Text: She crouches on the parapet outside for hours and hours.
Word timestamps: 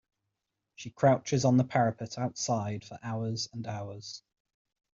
She 0.73 0.89
crouches 0.89 1.45
on 1.45 1.57
the 1.57 1.63
parapet 1.63 2.17
outside 2.17 2.83
for 2.83 2.97
hours 3.03 3.47
and 3.53 3.67
hours. 3.67 4.23